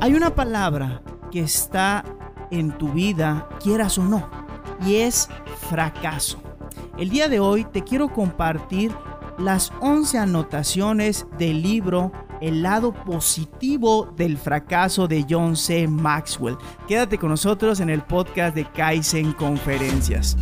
[0.00, 2.04] Hay una palabra que está
[2.50, 4.28] en tu vida, quieras o no,
[4.84, 5.28] y es
[5.70, 6.38] fracaso.
[6.98, 8.92] El día de hoy te quiero compartir
[9.38, 15.88] las 11 anotaciones del libro El lado positivo del fracaso de John C.
[15.88, 16.58] Maxwell.
[16.86, 20.36] Quédate con nosotros en el podcast de Kaizen Conferencias.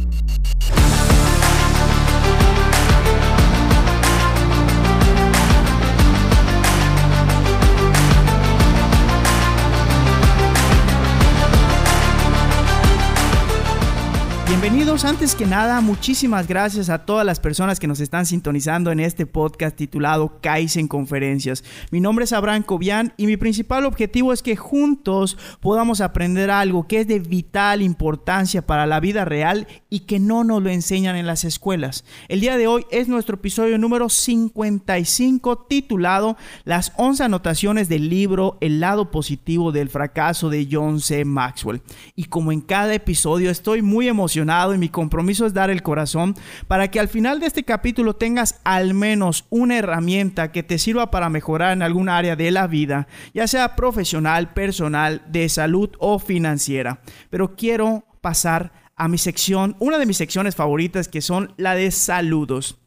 [15.17, 19.25] Antes que nada, muchísimas gracias a todas las personas que nos están sintonizando en este
[19.25, 21.65] podcast titulado Kaizen Conferencias.
[21.91, 26.87] Mi nombre es Abraham Cobian y mi principal objetivo es que juntos podamos aprender algo
[26.87, 31.17] que es de vital importancia para la vida real y que no nos lo enseñan
[31.17, 32.05] en las escuelas.
[32.29, 38.59] El día de hoy es nuestro episodio número 55 titulado Las 11 anotaciones del libro
[38.61, 41.25] El lado positivo del fracaso de John C.
[41.25, 41.81] Maxwell.
[42.17, 46.35] Y como en cada episodio estoy muy emocionado y mi compromiso es dar el corazón
[46.67, 51.13] para que al final de este capítulo tengas al menos una herramienta que te sirva
[51.13, 56.19] para mejorar en algún área de la vida, ya sea profesional, personal, de salud o
[56.19, 57.03] financiera.
[57.31, 61.93] Pero quiero pasar a mi sección, una de mis secciones favoritas que son la de
[61.93, 62.81] saludos.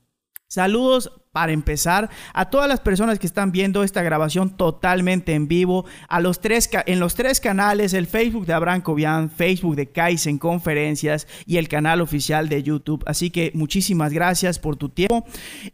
[0.51, 5.85] Saludos para empezar a todas las personas que están viendo esta grabación totalmente en vivo,
[6.07, 10.39] a los tres, en los tres canales, el Facebook de Abraham Cobian, Facebook de Kaizen
[10.39, 13.03] Conferencias y el canal oficial de YouTube.
[13.05, 15.23] Así que muchísimas gracias por tu tiempo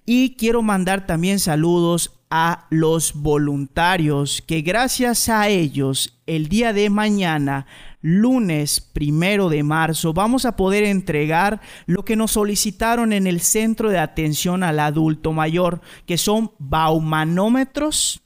[0.05, 6.89] y quiero mandar también saludos a los voluntarios que gracias a ellos el día de
[6.89, 7.65] mañana
[8.05, 13.89] lunes primero de marzo vamos a poder entregar lo que nos solicitaron en el centro
[13.89, 18.21] de atención al adulto mayor, que son baumanómetros,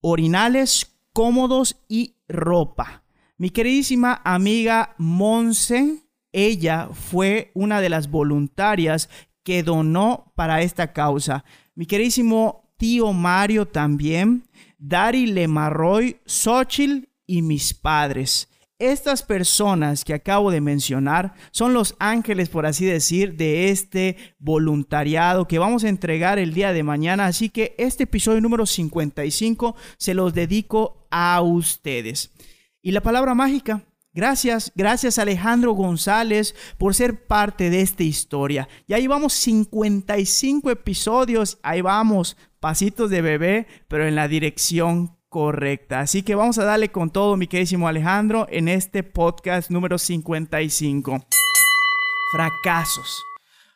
[0.00, 3.02] orinales cómodos y ropa.
[3.36, 5.98] Mi queridísima amiga Monse,
[6.32, 9.10] ella fue una de las voluntarias
[9.42, 11.44] que donó para esta causa.
[11.74, 14.48] Mi queridísimo tío Mario también,
[14.78, 18.48] Dari Lemarroy, Xochitl y mis padres.
[18.80, 25.48] Estas personas que acabo de mencionar son los ángeles, por así decir, de este voluntariado
[25.48, 27.26] que vamos a entregar el día de mañana.
[27.26, 32.30] Así que este episodio número 55 se los dedico a ustedes.
[32.80, 33.84] Y la palabra mágica,
[34.14, 38.68] Gracias, gracias Alejandro González por ser parte de esta historia.
[38.88, 46.00] Ya llevamos 55 episodios, ahí vamos, pasitos de bebé, pero en la dirección correcta.
[46.00, 51.24] Así que vamos a darle con todo, mi queridísimo Alejandro, en este podcast número 55.
[52.32, 53.24] Fracasos.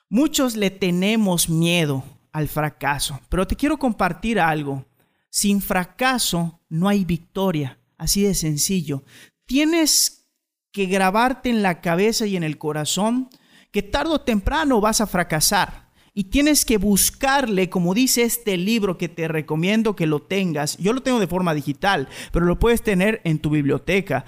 [0.08, 4.84] Muchos le tenemos miedo al fracaso, pero te quiero compartir algo.
[5.30, 9.04] Sin fracaso no hay victoria, así de sencillo.
[9.46, 10.26] Tienes
[10.70, 13.30] que grabarte en la cabeza y en el corazón
[13.70, 15.81] que tarde o temprano vas a fracasar.
[16.14, 20.76] Y tienes que buscarle, como dice este libro que te recomiendo que lo tengas.
[20.76, 24.26] Yo lo tengo de forma digital, pero lo puedes tener en tu biblioteca.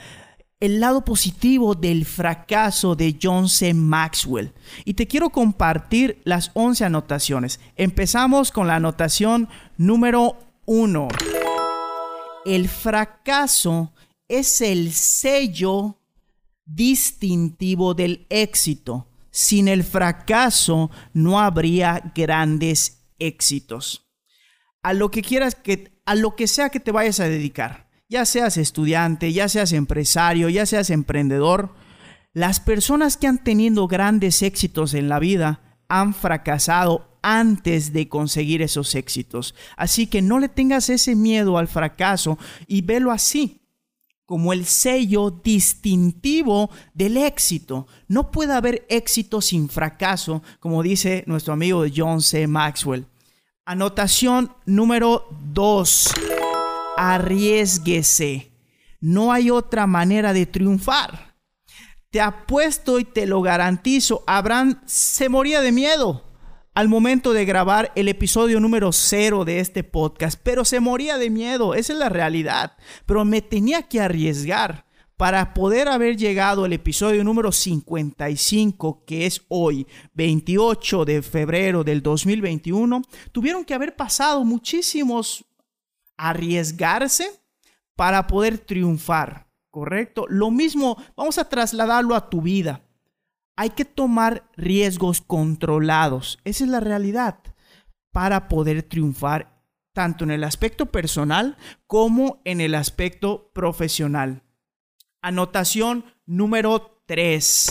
[0.60, 3.74] El lado positivo del fracaso de John C.
[3.74, 4.54] Maxwell.
[4.86, 7.60] Y te quiero compartir las 11 anotaciones.
[7.76, 11.08] Empezamos con la anotación número 1.
[12.46, 13.92] El fracaso
[14.26, 15.98] es el sello
[16.64, 24.08] distintivo del éxito sin el fracaso no habría grandes éxitos.
[24.80, 28.26] A lo que quieras que, a lo que sea que te vayas a dedicar, ya
[28.26, 31.74] seas estudiante, ya seas empresario, ya seas emprendedor,
[32.32, 38.62] las personas que han tenido grandes éxitos en la vida han fracasado antes de conseguir
[38.62, 39.56] esos éxitos.
[39.76, 43.63] Así que no le tengas ese miedo al fracaso y velo así
[44.26, 47.86] como el sello distintivo del éxito.
[48.08, 52.46] No puede haber éxito sin fracaso, como dice nuestro amigo John C.
[52.46, 53.06] Maxwell.
[53.64, 56.14] Anotación número 2.
[56.96, 58.52] Arriesguese.
[59.00, 61.34] No hay otra manera de triunfar.
[62.10, 66.23] Te apuesto y te lo garantizo, Abraham se moría de miedo
[66.74, 71.30] al momento de grabar el episodio número cero de este podcast, pero se moría de
[71.30, 72.76] miedo, esa es la realidad,
[73.06, 74.84] pero me tenía que arriesgar
[75.16, 82.02] para poder haber llegado al episodio número 55, que es hoy, 28 de febrero del
[82.02, 85.44] 2021, tuvieron que haber pasado muchísimos
[86.16, 87.30] arriesgarse
[87.94, 90.26] para poder triunfar, ¿correcto?
[90.28, 92.83] Lo mismo, vamos a trasladarlo a tu vida.
[93.56, 96.38] Hay que tomar riesgos controlados.
[96.44, 97.38] Esa es la realidad
[98.12, 99.62] para poder triunfar
[99.92, 101.56] tanto en el aspecto personal
[101.86, 104.42] como en el aspecto profesional.
[105.22, 107.70] Anotación número 3.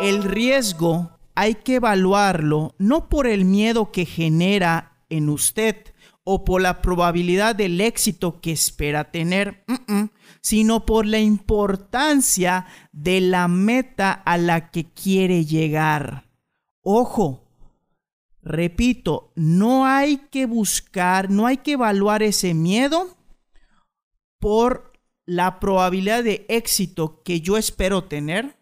[0.00, 5.76] El riesgo hay que evaluarlo no por el miedo que genera en usted
[6.28, 9.64] o por la probabilidad del éxito que espera tener,
[10.40, 16.28] sino por la importancia de la meta a la que quiere llegar.
[16.82, 17.44] Ojo,
[18.42, 23.16] repito, no hay que buscar, no hay que evaluar ese miedo
[24.40, 24.94] por
[25.26, 28.58] la probabilidad de éxito que yo espero tener,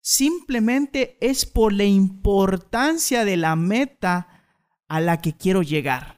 [0.00, 4.42] simplemente es por la importancia de la meta
[4.88, 6.13] a la que quiero llegar.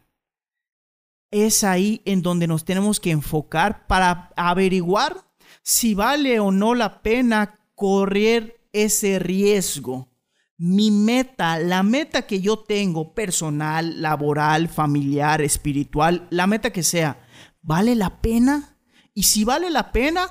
[1.38, 5.18] Es ahí en donde nos tenemos que enfocar para averiguar
[5.62, 10.08] si vale o no la pena correr ese riesgo.
[10.56, 17.20] Mi meta, la meta que yo tengo, personal, laboral, familiar, espiritual, la meta que sea,
[17.60, 18.78] ¿vale la pena?
[19.12, 20.30] Y si vale la pena,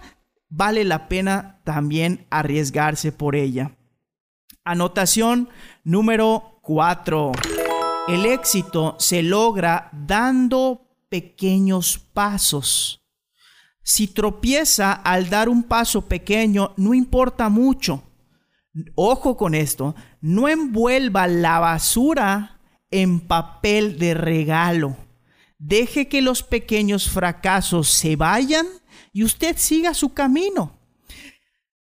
[0.49, 3.77] vale la pena también arriesgarse por ella.
[4.63, 5.49] Anotación
[5.83, 7.31] número 4.
[8.07, 13.01] El éxito se logra dando pequeños pasos.
[13.83, 18.03] Si tropieza al dar un paso pequeño, no importa mucho.
[18.95, 22.59] Ojo con esto, no envuelva la basura
[22.89, 24.97] en papel de regalo.
[25.59, 28.65] Deje que los pequeños fracasos se vayan
[29.13, 30.79] y usted siga su camino.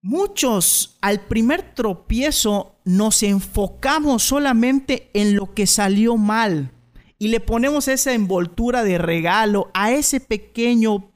[0.01, 6.72] Muchos al primer tropiezo nos enfocamos solamente en lo que salió mal
[7.19, 11.12] y le ponemos esa envoltura de regalo a ese pequeño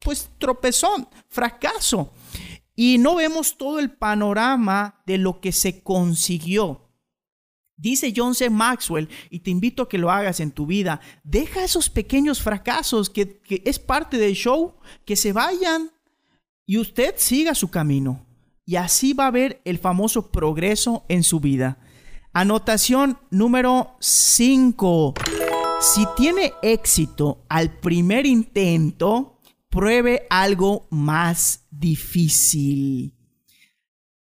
[0.00, 2.12] pues tropezón, fracaso
[2.76, 6.80] y no vemos todo el panorama de lo que se consiguió.
[7.76, 8.50] Dice John C.
[8.50, 13.10] Maxwell, y te invito a que lo hagas en tu vida, deja esos pequeños fracasos
[13.10, 15.90] que, que es parte del show, que se vayan
[16.66, 18.26] y usted siga su camino.
[18.64, 21.78] Y así va a ver el famoso progreso en su vida.
[22.32, 25.14] Anotación número 5.
[25.80, 33.14] Si tiene éxito al primer intento, pruebe algo más difícil.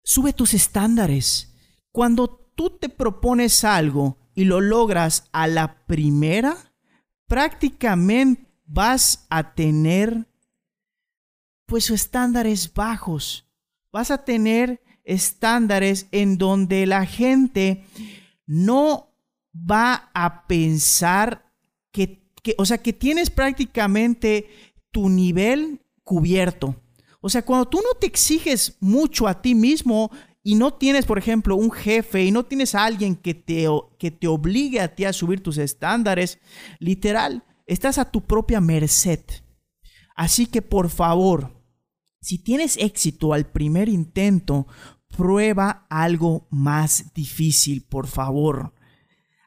[0.04, 1.54] Sube tus estándares.
[1.92, 6.56] Cuando tú te propones algo y lo logras a la primera,
[7.28, 10.28] prácticamente vas a tener
[11.66, 13.48] pues estándares bajos.
[13.92, 17.86] Vas a tener estándares en donde la gente
[18.46, 19.09] no
[19.54, 21.52] va a pensar
[21.92, 24.50] que, que, o sea, que tienes prácticamente
[24.92, 26.76] tu nivel cubierto.
[27.22, 30.10] O sea, cuando tú no te exiges mucho a ti mismo,
[30.42, 33.68] y no tienes, por ejemplo, un jefe y no tienes a alguien que te,
[33.98, 36.40] que te obligue a ti a subir tus estándares,
[36.80, 39.20] literal, estás a tu propia merced.
[40.16, 41.62] Así que por favor,
[42.22, 44.68] si tienes éxito al primer intento,
[45.16, 48.74] prueba algo más difícil, por favor.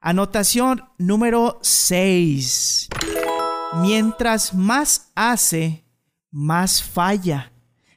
[0.04, 2.88] Anotación número 6.
[3.82, 5.84] Mientras más hace,
[6.32, 7.52] más falla.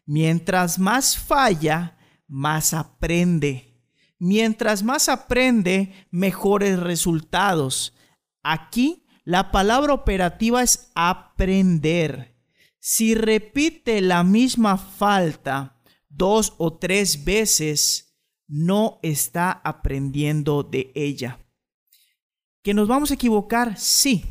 [0.05, 1.97] Mientras más falla,
[2.27, 3.81] más aprende.
[4.19, 7.95] Mientras más aprende, mejores resultados.
[8.43, 12.37] Aquí la palabra operativa es aprender.
[12.79, 18.15] Si repite la misma falta dos o tres veces,
[18.47, 21.39] no está aprendiendo de ella.
[22.65, 23.77] ¿Que nos vamos a equivocar?
[23.77, 24.25] Sí.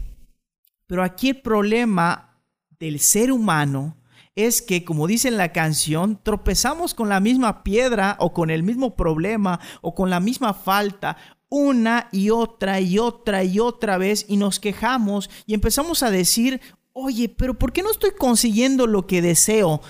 [0.88, 2.40] Pero aquí el problema
[2.80, 3.96] del ser humano
[4.34, 8.64] es que, como dice en la canción, tropezamos con la misma piedra o con el
[8.64, 11.16] mismo problema o con la misma falta
[11.48, 16.60] una y otra y otra y otra vez y nos quejamos y empezamos a decir,
[16.92, 19.80] oye, pero ¿por qué no estoy consiguiendo lo que deseo?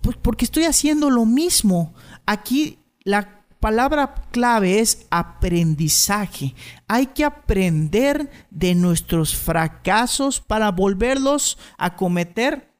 [0.00, 1.92] Pues porque estoy haciendo lo mismo.
[2.24, 6.54] Aquí la palabra clave es aprendizaje.
[6.88, 12.70] Hay que aprender de nuestros fracasos para volverlos a cometer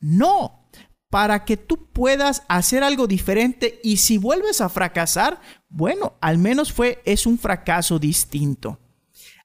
[0.00, 0.68] no,
[1.10, 6.72] para que tú puedas hacer algo diferente y si vuelves a fracasar, bueno, al menos
[6.72, 8.80] fue es un fracaso distinto.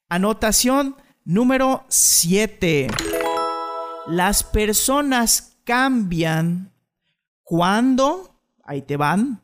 [0.09, 2.87] Anotación número 7.
[4.07, 6.73] Las personas cambian
[7.43, 9.42] cuando, ahí te van,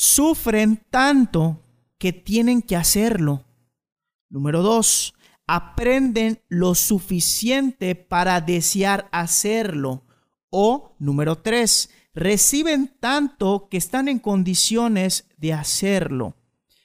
[0.00, 1.60] sufren tanto
[1.98, 3.44] que tienen que hacerlo.
[4.30, 5.12] Número 2
[5.48, 10.04] aprenden lo suficiente para desear hacerlo.
[10.50, 16.36] O, número tres, reciben tanto que están en condiciones de hacerlo.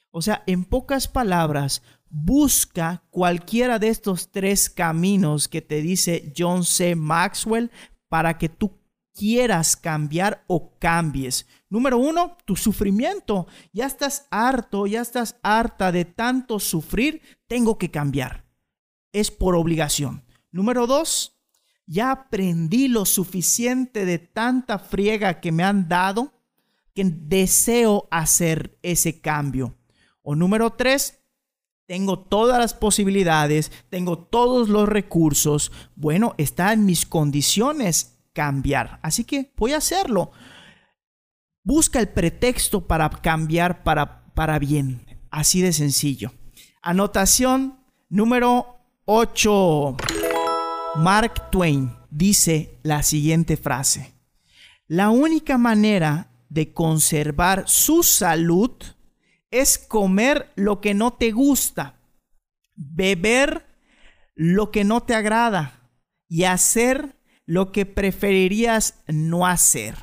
[0.09, 6.63] O sea, en pocas palabras, busca cualquiera de estos tres caminos que te dice John
[6.63, 6.95] C.
[6.95, 7.69] Maxwell
[8.07, 8.79] para que tú
[9.13, 11.45] quieras cambiar o cambies.
[11.73, 13.47] Número uno, tu sufrimiento.
[13.71, 18.45] Ya estás harto, ya estás harta de tanto sufrir, tengo que cambiar.
[19.11, 20.23] Es por obligación.
[20.51, 21.41] Número dos,
[21.87, 26.33] ya aprendí lo suficiente de tanta friega que me han dado
[26.93, 29.75] que deseo hacer ese cambio.
[30.21, 31.23] O número tres,
[31.87, 35.71] tengo todas las posibilidades, tengo todos los recursos.
[35.95, 38.99] Bueno, está en mis condiciones cambiar.
[39.01, 40.33] Así que voy a hacerlo.
[41.65, 45.05] Busca el pretexto para cambiar para, para bien.
[45.31, 46.33] Así de sencillo.
[46.81, 47.79] Anotación
[48.09, 49.95] número 8.
[50.97, 54.13] Mark Twain dice la siguiente frase.
[54.87, 58.71] La única manera de conservar su salud
[59.49, 61.99] es comer lo que no te gusta,
[62.75, 63.65] beber
[64.35, 65.89] lo que no te agrada
[66.27, 67.15] y hacer
[67.45, 69.95] lo que preferirías no hacer.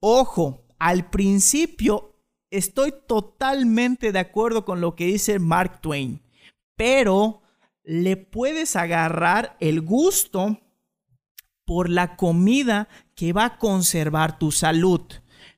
[0.00, 2.14] Ojo, al principio
[2.50, 6.22] estoy totalmente de acuerdo con lo que dice Mark Twain,
[6.76, 7.42] pero
[7.82, 10.60] le puedes agarrar el gusto
[11.64, 15.02] por la comida que va a conservar tu salud.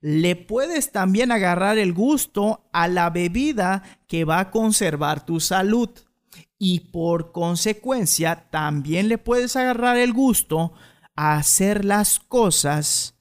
[0.00, 5.90] Le puedes también agarrar el gusto a la bebida que va a conservar tu salud.
[6.58, 10.72] Y por consecuencia, también le puedes agarrar el gusto
[11.16, 13.14] a hacer las cosas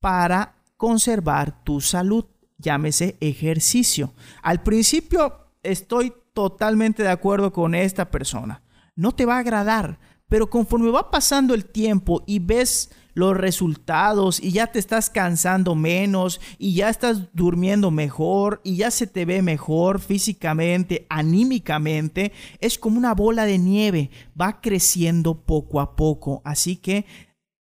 [0.00, 0.53] para
[0.84, 2.26] conservar tu salud.
[2.58, 4.12] Llámese ejercicio.
[4.42, 8.62] Al principio estoy totalmente de acuerdo con esta persona.
[8.94, 9.98] No te va a agradar,
[10.28, 15.74] pero conforme va pasando el tiempo y ves los resultados y ya te estás cansando
[15.74, 22.78] menos y ya estás durmiendo mejor y ya se te ve mejor físicamente, anímicamente, es
[22.78, 26.42] como una bola de nieve, va creciendo poco a poco.
[26.44, 27.06] Así que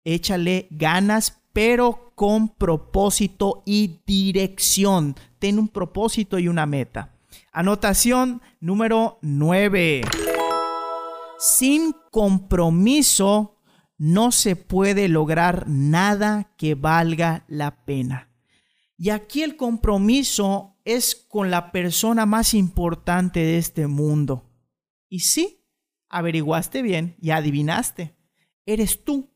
[0.05, 5.15] échale ganas, pero con propósito y dirección.
[5.39, 7.15] Ten un propósito y una meta.
[7.53, 10.03] Anotación número 9.
[11.39, 13.59] Sin compromiso
[13.97, 18.29] no se puede lograr nada que valga la pena.
[18.97, 24.51] Y aquí el compromiso es con la persona más importante de este mundo.
[25.09, 25.65] Y sí,
[26.09, 28.17] averiguaste bien y adivinaste.
[28.67, 29.31] Eres tú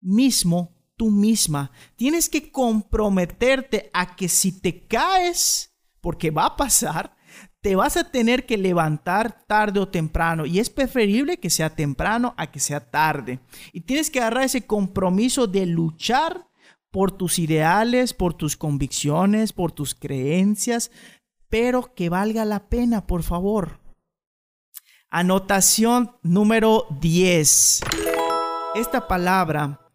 [0.00, 1.70] mismo, tú misma.
[1.96, 7.16] Tienes que comprometerte a que si te caes, porque va a pasar,
[7.60, 10.44] te vas a tener que levantar tarde o temprano.
[10.44, 13.40] Y es preferible que sea temprano a que sea tarde.
[13.72, 16.46] Y tienes que agarrar ese compromiso de luchar
[16.90, 20.90] por tus ideales, por tus convicciones, por tus creencias,
[21.48, 23.80] pero que valga la pena, por favor.
[25.10, 27.80] Anotación número 10.
[28.74, 29.87] Esta palabra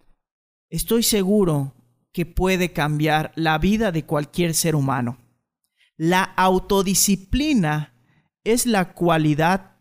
[0.74, 1.75] estoy seguro
[2.12, 5.20] que puede cambiar la vida de cualquier ser humano.
[5.98, 7.94] La autodisciplina
[8.44, 9.77] es la cualidad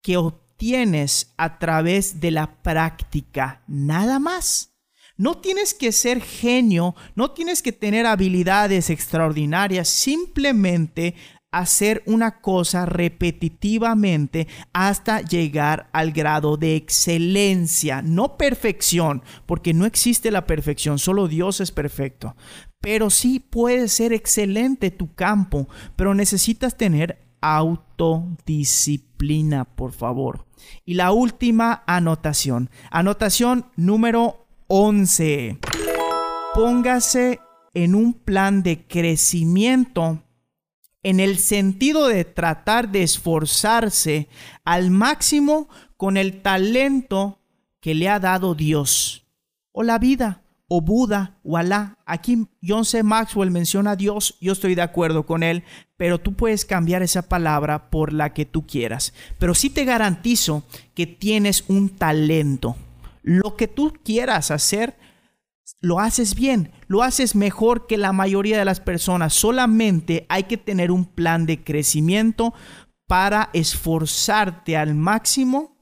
[0.00, 4.76] que obtienes a través de la práctica, nada más.
[5.16, 11.16] No tienes que ser genio, no tienes que tener habilidades extraordinarias, simplemente
[11.50, 20.30] hacer una cosa repetitivamente hasta llegar al grado de excelencia, no perfección, porque no existe
[20.30, 22.36] la perfección, solo Dios es perfecto.
[22.80, 30.44] Pero sí puede ser excelente tu campo, pero necesitas tener autodisciplina, por favor.
[30.84, 35.58] Y la última anotación, anotación número 11.
[36.54, 37.40] Póngase
[37.74, 40.22] en un plan de crecimiento
[41.02, 44.28] en el sentido de tratar de esforzarse
[44.64, 47.38] al máximo con el talento
[47.80, 49.26] que le ha dado Dios
[49.72, 51.98] o la vida o Buda o Alá.
[52.04, 53.02] Aquí John C.
[53.02, 55.64] Maxwell menciona a Dios, yo estoy de acuerdo con él,
[55.96, 59.14] pero tú puedes cambiar esa palabra por la que tú quieras.
[59.38, 60.64] Pero sí te garantizo
[60.94, 62.76] que tienes un talento.
[63.22, 64.96] Lo que tú quieras hacer,
[65.80, 69.34] lo haces bien, lo haces mejor que la mayoría de las personas.
[69.34, 72.54] Solamente hay que tener un plan de crecimiento
[73.06, 75.76] para esforzarte al máximo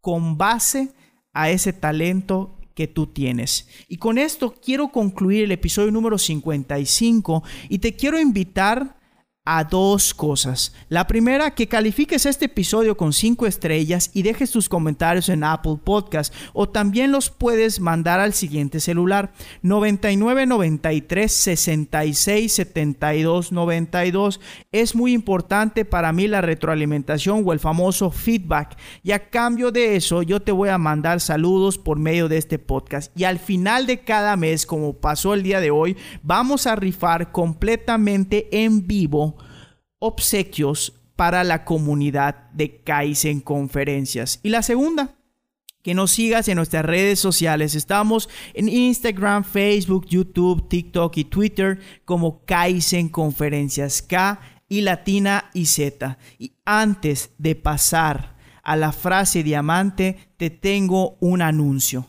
[0.00, 0.92] con base
[1.32, 3.68] a ese talento que tú tienes.
[3.88, 8.96] Y con esto quiero concluir el episodio número 55 y te quiero invitar
[9.44, 10.72] a dos cosas.
[10.88, 15.78] La primera, que califiques este episodio con cinco estrellas y dejes tus comentarios en Apple
[15.82, 19.32] Podcast o también los puedes mandar al siguiente celular
[19.62, 24.40] 99 93 66 72 92.
[24.70, 29.96] Es muy importante para mí la retroalimentación o el famoso feedback y a cambio de
[29.96, 33.86] eso yo te voy a mandar saludos por medio de este podcast y al final
[33.86, 39.32] de cada mes como pasó el día de hoy vamos a rifar completamente en vivo
[40.02, 44.40] obsequios para la comunidad de Kaizen Conferencias.
[44.42, 45.14] Y la segunda,
[45.82, 47.76] que nos sigas en nuestras redes sociales.
[47.76, 55.66] Estamos en Instagram, Facebook, YouTube, TikTok y Twitter como Kaizen Conferencias K y Latina y
[55.66, 56.18] Z.
[56.38, 62.08] Y antes de pasar a la frase diamante, te tengo un anuncio.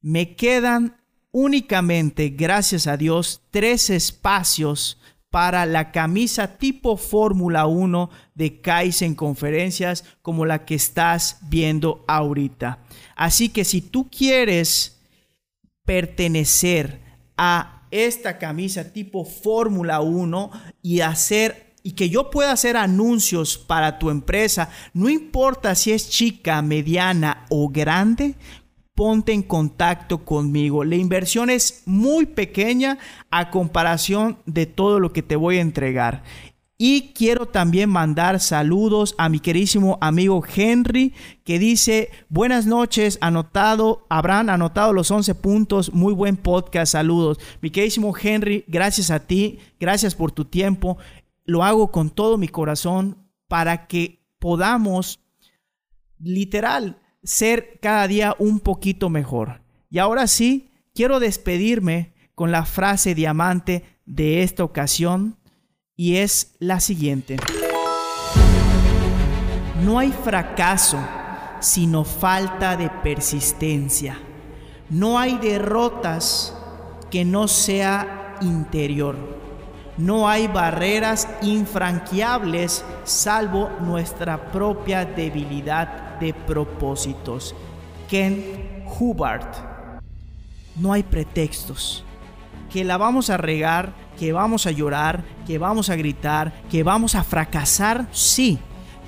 [0.00, 0.96] Me quedan
[1.30, 4.98] únicamente, gracias a Dios, tres espacios
[5.30, 12.78] para la camisa tipo Fórmula 1 de Kaizen Conferencias como la que estás viendo ahorita.
[13.14, 15.00] Así que si tú quieres
[15.84, 17.00] pertenecer
[17.36, 20.50] a esta camisa tipo Fórmula 1
[20.82, 26.10] y hacer y que yo pueda hacer anuncios para tu empresa, no importa si es
[26.10, 28.34] chica, mediana o grande,
[28.98, 30.82] ponte en contacto conmigo.
[30.82, 32.98] La inversión es muy pequeña
[33.30, 36.24] a comparación de todo lo que te voy a entregar.
[36.76, 41.14] Y quiero también mandar saludos a mi querísimo amigo Henry,
[41.44, 47.38] que dice, buenas noches, anotado, habrán anotado los 11 puntos, muy buen podcast, saludos.
[47.60, 50.98] Mi querísimo Henry, gracias a ti, gracias por tu tiempo,
[51.44, 55.20] lo hago con todo mi corazón para que podamos,
[56.18, 59.62] literal, ser cada día un poquito mejor.
[59.90, 65.36] Y ahora sí, quiero despedirme con la frase diamante de esta ocasión
[65.96, 67.36] y es la siguiente.
[69.84, 70.98] No hay fracaso
[71.60, 74.18] sino falta de persistencia.
[74.90, 76.56] No hay derrotas
[77.10, 79.16] que no sea interior.
[79.96, 87.54] No hay barreras infranqueables salvo nuestra propia debilidad de propósitos.
[88.08, 89.46] Ken Hubbard.
[90.76, 92.04] No hay pretextos.
[92.70, 97.14] Que la vamos a regar, que vamos a llorar, que vamos a gritar, que vamos
[97.14, 98.58] a fracasar, sí,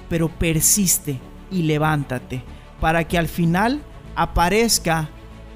[0.09, 1.21] pero persiste
[1.51, 2.43] y levántate
[2.81, 3.83] para que al final
[4.17, 5.11] aparezca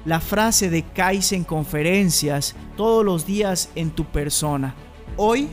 [0.05, 4.75] la frase de Kaizen conferencias todos los días en tu persona.
[5.17, 5.49] Hoy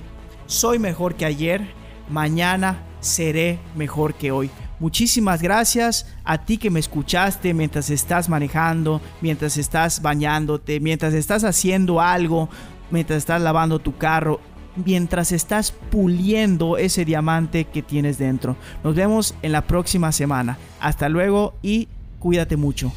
[0.47, 1.67] soy mejor que ayer,
[2.11, 4.51] mañana seré mejor que hoy.
[4.83, 11.45] Muchísimas gracias a ti que me escuchaste mientras estás manejando, mientras estás bañándote, mientras estás
[11.45, 12.49] haciendo algo,
[12.90, 14.40] mientras estás lavando tu carro,
[14.75, 18.57] mientras estás puliendo ese diamante que tienes dentro.
[18.83, 20.59] Nos vemos en la próxima semana.
[20.81, 21.87] Hasta luego y
[22.18, 22.92] cuídate mucho.